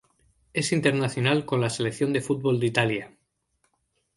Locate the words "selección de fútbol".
1.69-2.59